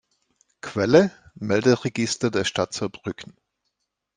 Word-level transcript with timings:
Quelle: 0.61 1.11
Melderegister 1.39 2.31
der 2.31 2.43
Stadt 2.43 2.73
Saarbrücken 2.73 3.35